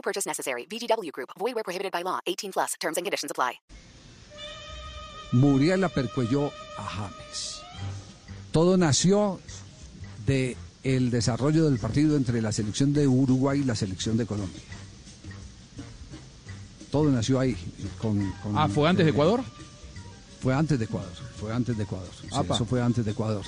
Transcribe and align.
No 0.00 0.02
purchase 0.02 0.26
necessary. 0.26 0.66
VGW 0.66 1.10
Group. 1.12 1.28
Void 1.38 1.54
where 1.54 1.62
prohibited 1.64 1.92
by 1.92 2.02
law. 2.02 2.20
18 2.26 2.52
plus. 2.52 2.74
Terms 2.80 2.96
and 2.96 3.04
conditions 3.04 3.30
apply. 3.30 3.60
Muriel 5.32 5.84
apercuelló 5.84 6.50
a 6.78 6.82
James. 6.84 7.60
Todo 8.50 8.76
nació 8.76 9.38
de 10.26 10.56
el 10.82 11.10
desarrollo 11.10 11.66
del 11.66 11.78
partido 11.78 12.16
entre 12.16 12.40
la 12.40 12.50
selección 12.50 12.92
de 12.94 13.06
Uruguay 13.06 13.60
y 13.60 13.64
la 13.64 13.74
selección 13.76 14.16
de 14.16 14.24
Colombia. 14.26 14.62
Todo 16.90 17.10
nació 17.10 17.38
ahí. 17.38 17.54
Con, 18.00 18.18
con- 18.42 18.56
Ah, 18.58 18.68
¿fue 18.68 18.88
antes 18.88 19.04
de 19.04 19.10
Ecuador? 19.12 19.42
Fue 20.40 20.54
antes 20.54 20.78
de 20.78 20.86
Ecuador. 20.86 21.12
Fue 21.38 21.52
antes 21.52 21.76
de 21.76 21.82
Ecuador. 21.84 22.08
Sí, 22.20 22.26
eso 22.28 22.64
fue 22.64 22.82
antes 22.82 23.04
de 23.04 23.10
Ecuador. 23.12 23.44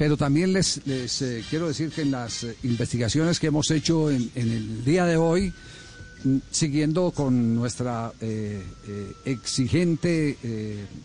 Pero 0.00 0.16
también 0.16 0.54
les, 0.54 0.80
eh, 0.86 1.44
quiero 1.50 1.68
decir 1.68 1.90
que 1.90 2.00
en 2.00 2.10
las 2.10 2.44
eh, 2.44 2.56
investigaciones 2.62 3.38
que 3.38 3.48
hemos 3.48 3.70
hecho 3.70 4.10
en, 4.10 4.30
el 4.34 4.82
día 4.82 5.04
de 5.04 5.18
hoy, 5.18 5.52
mm, 6.24 6.36
siguiendo 6.50 7.10
con 7.10 7.54
nuestra 7.54 8.10
eh, 8.22 8.62
exigente 9.26 10.38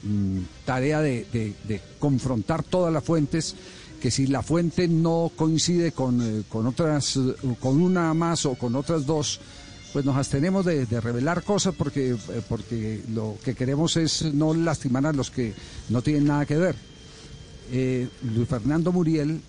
mm, 0.02 0.40
tarea 0.64 1.02
de, 1.02 1.82
confrontar 2.00 2.64
todas 2.64 2.94
las 2.94 3.04
fuentes, 3.04 3.58
que 4.02 4.10
si 4.10 4.28
la 4.28 4.42
fuente 4.42 4.88
no 4.88 5.30
coincide 5.36 5.92
con, 5.92 6.46
con 6.48 6.66
otras, 6.66 7.20
con 7.60 7.82
una 7.82 8.14
más 8.14 8.46
o 8.46 8.56
con 8.56 8.78
otras 8.78 9.06
dos, 9.06 9.42
pues 9.92 10.06
nos 10.06 10.16
abstenemos 10.16 10.64
de, 10.64 10.86
de 10.86 11.02
revelar 11.02 11.44
cosas 11.44 11.76
porque, 11.78 12.16
porque 12.48 13.02
lo 13.14 13.36
que 13.44 13.56
queremos 13.56 13.98
es 13.98 14.34
no 14.34 14.54
lastimar 14.54 15.06
a 15.06 15.12
los 15.12 15.32
que 15.32 15.54
no 15.90 16.02
tienen 16.02 16.28
nada 16.28 16.46
que 16.46 16.56
ver. 16.56 16.95
Eh, 17.72 18.08
Luis 18.34 18.48
Fernando 18.48 18.92
Muriel, 18.92 19.42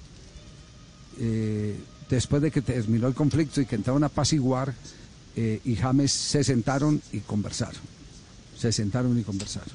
eh, 1.18 1.76
después 2.08 2.42
de 2.42 2.50
que 2.50 2.62
terminó 2.62 3.08
el 3.08 3.14
conflicto 3.14 3.60
y 3.60 3.66
que 3.66 3.76
entraron 3.76 4.02
a 4.04 4.06
apaciguar, 4.06 4.74
eh, 5.34 5.60
y 5.64 5.76
James 5.76 6.12
se 6.12 6.42
sentaron 6.42 7.00
y 7.12 7.20
conversaron. 7.20 7.80
Se 8.56 8.72
sentaron 8.72 9.18
y 9.18 9.22
conversaron. 9.22 9.74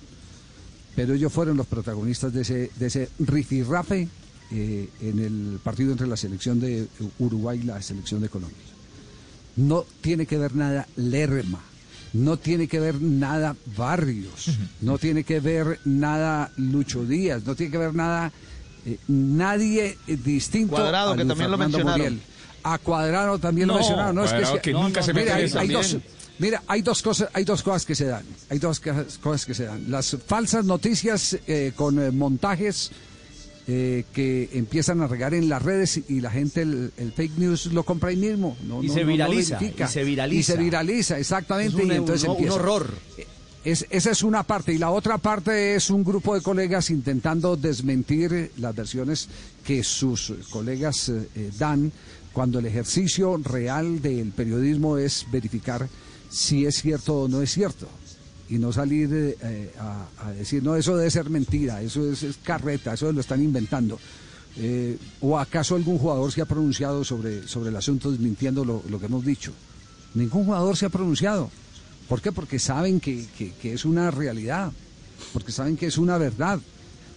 Pero 0.95 1.13
ellos 1.13 1.31
fueron 1.31 1.55
los 1.55 1.67
protagonistas 1.67 2.33
de 2.33 2.41
ese, 2.41 2.71
de 2.75 2.87
ese 2.87 3.09
rifirrafe 3.19 4.09
en 4.51 5.19
el 5.19 5.59
partido 5.63 5.93
entre 5.93 6.07
la 6.07 6.17
selección 6.17 6.59
de 6.59 6.85
Uruguay 7.19 7.61
y 7.61 7.63
la 7.63 7.81
selección 7.81 8.19
de 8.19 8.27
Colombia. 8.27 8.57
No 9.55 9.85
tiene 10.01 10.25
que 10.25 10.37
ver 10.37 10.53
nada 10.55 10.85
Lerma, 10.97 11.61
no 12.13 12.37
tiene 12.37 12.67
que 12.67 12.79
ver 12.79 13.01
nada 13.01 13.55
Barrios, 13.77 14.49
no 14.81 14.97
tiene 14.97 15.23
que 15.23 15.39
ver 15.39 15.79
nada 15.85 16.51
Lucho 16.57 17.05
Díaz, 17.05 17.43
no 17.45 17.55
tiene 17.55 17.71
que 17.71 17.77
ver 17.77 17.93
nada 17.95 18.31
eh, 18.85 18.97
nadie 19.07 19.97
eh, 20.07 20.17
distinto 20.17 20.75
Cuadrado, 20.75 21.11
a 21.13 21.17
que 21.17 21.25
también 21.25 21.51
lo 21.51 21.57
mencionaron. 21.57 21.99
Muriel. 22.01 22.21
A 22.63 22.77
Cuadrado 22.77 23.39
también 23.39 23.67
lo 23.67 23.75
mencionaron. 23.75 24.15
No, 24.15 24.21
Cuadrado 24.23 24.55
es 24.55 24.61
que- 24.61 24.71
que 24.71 24.73
nunca 24.73 25.01
se 25.01 25.13
mira, 25.13 25.35
hay, 25.35 25.67
dos, 25.67 25.97
mira, 26.39 26.63
hay 26.67 26.81
dos 26.81 27.01
cosas, 27.01 27.29
hay 27.33 27.43
dos 27.43 27.63
cosas 27.63 27.85
que 27.85 27.95
se 27.95 28.05
dan, 28.05 28.23
hay 28.49 28.59
dos 28.59 28.79
cosas 28.79 29.45
que 29.45 29.53
se 29.53 29.65
dan. 29.65 29.89
Las 29.89 30.17
falsas 30.25 30.65
noticias 30.65 31.37
eh, 31.47 31.71
con 31.75 31.99
eh, 32.01 32.11
montajes 32.11 32.91
eh, 33.67 34.05
que 34.13 34.49
empiezan 34.53 35.01
a 35.01 35.07
regar 35.07 35.33
en 35.33 35.47
las 35.49 35.61
redes 35.61 36.01
y 36.09 36.19
la 36.21 36.31
gente 36.31 36.61
el, 36.63 36.91
el 36.97 37.11
fake 37.11 37.37
news 37.37 37.67
lo 37.67 37.83
compra 37.83 38.09
ahí 38.09 38.15
mismo. 38.17 38.57
No, 38.67 38.83
Y 38.83 38.87
no- 38.87 38.93
se 38.93 39.01
no 39.01 39.07
viraliza, 39.07 39.59
y 39.63 39.87
se 39.87 40.03
viraliza. 40.03 40.39
Y 40.39 40.43
se 40.43 40.57
viraliza, 40.61 41.19
exactamente. 41.19 41.77
Es 41.77 41.83
un- 41.85 41.91
y 41.91 41.95
entonces 41.95 42.23
un- 42.23 42.29
un 42.31 42.35
empieza. 42.37 42.55
horror. 42.55 42.89
Es- 43.63 43.85
esa 43.91 44.09
es 44.09 44.23
una 44.23 44.41
parte. 44.43 44.73
Y 44.73 44.79
la 44.79 44.89
otra 44.89 45.19
parte 45.19 45.75
es 45.75 45.89
un 45.91 46.03
grupo 46.03 46.33
de 46.33 46.41
colegas 46.41 46.89
intentando 46.89 47.55
desmentir 47.55 48.51
las 48.57 48.75
versiones 48.75 49.29
que 49.63 49.83
sus 49.83 50.33
colegas 50.49 51.09
eh, 51.09 51.27
eh, 51.35 51.51
dan 51.59 51.91
cuando 52.33 52.57
el 52.59 52.65
ejercicio 52.65 53.37
real 53.43 54.01
del 54.01 54.29
periodismo 54.31 54.97
es 54.97 55.27
verificar 55.31 55.87
si 56.29 56.65
es 56.65 56.81
cierto 56.81 57.23
o 57.23 57.27
no 57.27 57.41
es 57.41 57.51
cierto. 57.51 57.87
Y 58.51 58.57
no 58.59 58.73
salir 58.73 59.09
eh, 59.13 59.71
a, 59.79 60.31
decir, 60.33 60.61
no, 60.61 60.75
eso 60.75 60.97
debe 60.97 61.09
ser 61.09 61.29
mentira, 61.29 61.81
eso 61.81 62.11
es, 62.11 62.25
carreta, 62.43 62.93
eso 62.93 63.09
lo 63.13 63.21
están 63.21 63.41
inventando. 63.41 63.97
Eh, 64.57 64.97
¿O 65.21 65.39
acaso 65.39 65.75
algún 65.75 65.97
jugador 65.97 66.29
se 66.33 66.41
ha 66.41 66.45
pronunciado 66.45 67.05
sobre, 67.05 67.47
sobre 67.47 67.69
el 67.69 67.75
asunto 67.77 68.11
desmintiendo 68.11 68.65
lo, 68.65 68.99
que 68.99 69.05
hemos 69.05 69.23
dicho? 69.25 69.53
Ningún 70.15 70.43
jugador 70.43 70.75
se 70.75 70.85
ha 70.85 70.89
pronunciado. 70.89 71.49
¿Por 72.09 72.21
qué? 72.21 72.33
Porque 72.33 72.59
saben 72.59 72.99
que, 72.99 73.25
que- 73.37 73.53
que 73.53 73.71
es 73.73 73.85
una 73.85 74.11
realidad, 74.11 74.73
porque 75.31 75.53
saben 75.53 75.77
que 75.77 75.85
es 75.85 75.97
una 75.97 76.17
verdad. 76.17 76.59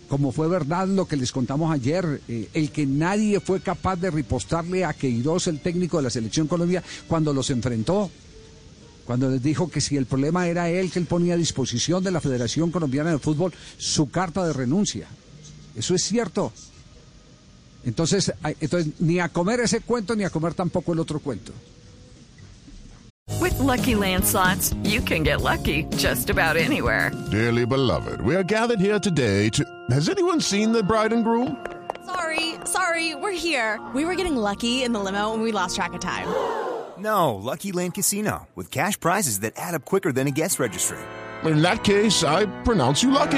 Como 0.08 0.30
fue 0.30 0.46
verdad 0.46 0.86
lo 0.86 1.08
que 1.08 1.16
les 1.16 1.32
contamos 1.32 1.72
ayer, 1.72 2.20
eh, 2.28 2.48
el 2.54 2.70
que 2.70 2.86
nadie 2.86 3.40
fue 3.40 3.58
capaz 3.60 3.96
de 3.96 4.12
ripostarle 4.12 4.84
a 4.84 4.92
Queiroz, 4.92 5.48
el 5.48 5.58
técnico 5.58 5.96
de 5.96 6.04
la 6.04 6.10
Selección 6.10 6.46
Colombia, 6.46 6.84
cuando 7.08 7.32
los 7.32 7.50
enfrentó, 7.50 8.08
cuando 9.06 9.28
les 9.28 9.42
dijo 9.42 9.68
que 9.68 9.80
si 9.80 9.96
el 9.96 10.06
problema 10.06 10.48
era 10.48 10.68
él, 10.70 10.90
que 10.90 10.98
él 10.98 11.06
ponía 11.06 11.34
a 11.34 11.36
disposición 11.36 12.02
de 12.02 12.10
la 12.10 12.20
Federación 12.20 12.70
Colombiana 12.70 13.10
de 13.10 13.18
Fútbol 13.18 13.52
su 13.76 14.08
carta 14.08 14.46
de 14.46 14.52
renuncia. 14.52 15.06
Eso 15.76 15.94
es 15.94 16.02
cierto. 16.02 16.52
Entonces, 17.84 18.32
entonces, 18.60 18.94
ni 18.98 19.20
a 19.20 19.28
comer 19.28 19.60
ese 19.60 19.80
cuento, 19.80 20.16
ni 20.16 20.24
a 20.24 20.30
comer 20.30 20.54
tampoco 20.54 20.92
el 20.92 21.00
otro 21.00 21.20
cuento. 21.20 21.52
With 23.40 23.58
Lucky 23.58 23.94
Land 23.94 24.24
slots, 24.24 24.74
you 24.84 25.00
can 25.00 25.22
get 25.22 25.40
lucky 25.40 25.84
just 25.96 26.30
about 26.30 26.56
anywhere. 26.56 27.10
Dearly 27.30 27.66
beloved, 27.66 28.20
we 28.22 28.36
are 28.36 28.44
gathered 28.44 28.80
here 28.80 28.98
today 28.98 29.50
to. 29.50 29.64
Has 29.90 30.08
anyone 30.08 30.40
seen 30.40 30.72
the 30.72 30.82
bride 30.82 31.12
and 31.12 31.24
groom? 31.24 31.56
Sorry, 32.06 32.54
sorry, 32.64 33.14
we're 33.14 33.32
here. 33.32 33.80
We 33.94 34.04
were 34.04 34.14
getting 34.14 34.36
lucky 34.36 34.82
in 34.82 34.92
the 34.92 35.00
limo 35.00 35.32
and 35.34 35.42
we 35.42 35.52
lost 35.52 35.76
track 35.76 35.94
of 35.94 36.00
time. 36.00 36.26
No, 36.98 37.34
Lucky 37.34 37.72
Land 37.72 37.94
Casino, 37.94 38.46
with 38.54 38.70
cash 38.70 38.98
prizes 38.98 39.40
that 39.40 39.54
add 39.56 39.74
up 39.74 39.84
quicker 39.84 40.12
than 40.12 40.26
a 40.26 40.30
guest 40.30 40.60
registry. 40.60 40.98
In 41.44 41.60
that 41.62 41.82
case, 41.84 42.22
I 42.22 42.46
pronounce 42.62 43.02
you 43.02 43.10
lucky. 43.10 43.30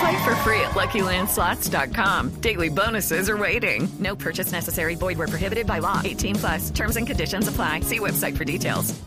Play 0.00 0.24
for 0.24 0.34
free 0.36 0.60
at 0.60 0.72
LuckyLandSlots.com. 0.72 2.30
Daily 2.40 2.68
bonuses 2.68 3.28
are 3.28 3.36
waiting. 3.36 3.88
No 4.00 4.16
purchase 4.16 4.50
necessary. 4.52 4.94
Void 4.94 5.18
where 5.18 5.28
prohibited 5.28 5.66
by 5.66 5.78
law. 5.78 6.00
18 6.02 6.36
plus. 6.36 6.70
Terms 6.70 6.96
and 6.96 7.06
conditions 7.06 7.46
apply. 7.46 7.80
See 7.80 7.98
website 7.98 8.36
for 8.36 8.44
details. 8.44 8.98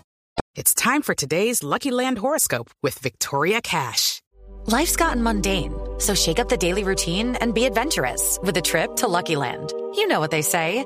It's 0.55 0.73
time 0.73 1.01
for 1.01 1.13
today's 1.13 1.63
Lucky 1.63 1.91
Land 1.91 2.17
horoscope 2.17 2.71
with 2.81 2.97
Victoria 2.99 3.61
Cash. 3.61 4.21
Life's 4.67 4.95
gotten 4.95 5.21
mundane, 5.21 5.73
so 5.97 6.15
shake 6.15 6.39
up 6.39 6.47
the 6.47 6.55
daily 6.57 6.85
routine 6.85 7.35
and 7.35 7.53
be 7.53 7.65
adventurous 7.65 8.39
with 8.41 8.55
a 8.55 8.61
trip 8.61 8.95
to 8.97 9.07
Lucky 9.09 9.35
Land. 9.35 9.73
You 9.95 10.07
know 10.07 10.21
what 10.21 10.31
they 10.31 10.41
say. 10.41 10.85